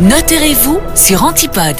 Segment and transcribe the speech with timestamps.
[0.00, 1.76] Notez-vous sur Antipode.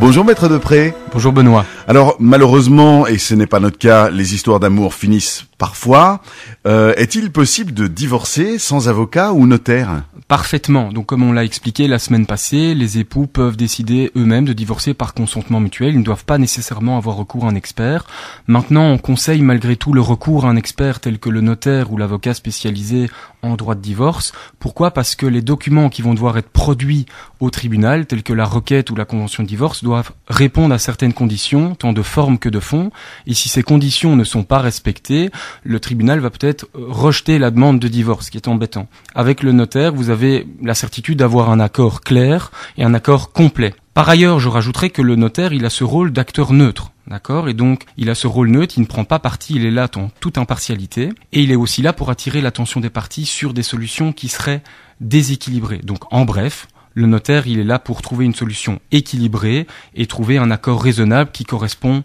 [0.00, 0.94] Bonjour maître Depré.
[1.12, 1.64] Bonjour Benoît.
[1.86, 6.20] Alors malheureusement, et ce n'est pas notre cas, les histoires d'amour finissent parfois.
[6.66, 10.02] Euh, Est-il possible de divorcer sans avocat ou notaire?
[10.28, 10.92] Parfaitement.
[10.92, 14.94] Donc comme on l'a expliqué la semaine passée, les époux peuvent décider eux-mêmes de divorcer
[14.94, 15.94] par consentement mutuel.
[15.94, 18.06] Ils ne doivent pas nécessairement avoir recours à un expert.
[18.46, 21.96] Maintenant, on conseille malgré tout le recours à un expert tel que le notaire ou
[21.96, 23.10] l'avocat spécialisé
[23.42, 24.32] en droit de divorce.
[24.58, 24.90] Pourquoi?
[24.90, 27.06] Parce que les documents qui vont devoir être produits
[27.40, 30.78] au tribunal, tels que la requête ou la convention de divorce, doivent répondre à
[31.12, 32.90] conditions, tant de forme que de fond.
[33.26, 35.30] Et si ces conditions ne sont pas respectées,
[35.62, 38.88] le tribunal va peut-être rejeter la demande de divorce, ce qui est embêtant.
[39.14, 43.74] Avec le notaire, vous avez la certitude d'avoir un accord clair et un accord complet.
[43.94, 46.92] Par ailleurs, je rajouterai que le notaire, il a ce rôle d'acteur neutre.
[47.08, 47.48] D'accord?
[47.48, 49.88] Et donc, il a ce rôle neutre, il ne prend pas parti, il est là
[49.96, 51.08] en toute impartialité.
[51.32, 54.62] Et il est aussi là pour attirer l'attention des parties sur des solutions qui seraient
[55.00, 55.80] déséquilibrées.
[55.82, 60.36] Donc, en bref, le notaire, il est là pour trouver une solution équilibrée et trouver
[60.36, 62.02] un accord raisonnable qui correspond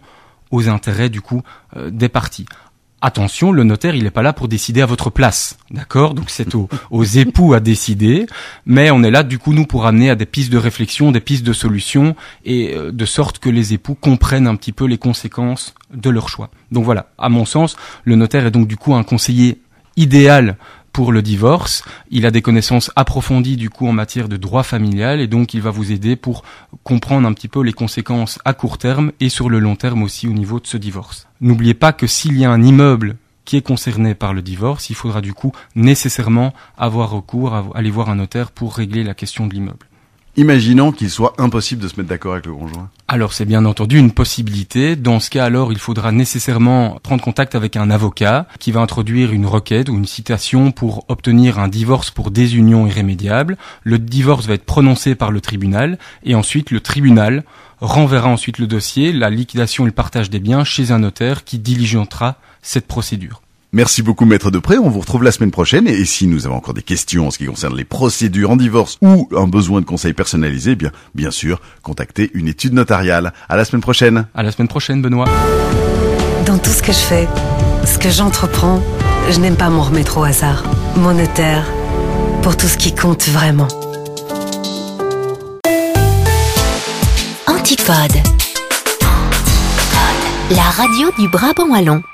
[0.52, 1.42] aux intérêts, du coup,
[1.76, 2.46] euh, des parties.
[3.00, 6.14] Attention, le notaire, il n'est pas là pour décider à votre place, d'accord?
[6.14, 8.26] Donc c'est aux, aux, époux à décider,
[8.66, 11.20] mais on est là du coup nous pour amener à des pistes de réflexion, des
[11.20, 14.96] pistes de solutions, et euh, de sorte que les époux comprennent un petit peu les
[14.96, 16.50] conséquences de leur choix.
[16.70, 19.58] Donc voilà, à mon sens, le notaire est donc du coup un conseiller
[19.96, 20.56] idéal
[20.94, 21.84] pour le divorce.
[22.08, 25.60] Il a des connaissances approfondies du coup en matière de droit familial et donc il
[25.60, 26.44] va vous aider pour
[26.84, 30.28] comprendre un petit peu les conséquences à court terme et sur le long terme aussi
[30.28, 31.26] au niveau de ce divorce.
[31.40, 34.94] N'oubliez pas que s'il y a un immeuble qui est concerné par le divorce, il
[34.94, 39.48] faudra du coup nécessairement avoir recours à aller voir un notaire pour régler la question
[39.48, 39.86] de l'immeuble.
[40.36, 42.90] Imaginons qu'il soit impossible de se mettre d'accord avec le conjoint.
[43.06, 44.96] Alors c'est bien entendu une possibilité.
[44.96, 49.30] Dans ce cas, alors il faudra nécessairement prendre contact avec un avocat qui va introduire
[49.30, 53.56] une requête ou une citation pour obtenir un divorce pour désunion irrémédiable.
[53.84, 57.44] Le divorce va être prononcé par le tribunal et ensuite le tribunal
[57.80, 61.60] renverra ensuite le dossier, la liquidation et le partage des biens chez un notaire qui
[61.60, 63.43] diligentera cette procédure.
[63.74, 66.74] Merci beaucoup Maître Depré, on vous retrouve la semaine prochaine et si nous avons encore
[66.74, 70.12] des questions en ce qui concerne les procédures en divorce ou un besoin de conseils
[70.12, 73.32] personnalisés, eh bien bien sûr, contactez une étude notariale.
[73.48, 74.26] À la semaine prochaine.
[74.32, 75.24] À la semaine prochaine Benoît.
[76.46, 77.26] Dans tout ce que je fais,
[77.84, 78.80] ce que j'entreprends,
[79.28, 80.62] je n'aime pas m'en remettre au hasard.
[80.94, 81.66] Mon notaire,
[82.42, 83.66] pour tout ce qui compte vraiment.
[87.48, 88.22] Antipode.
[90.52, 92.04] La radio du Brabant Wallon.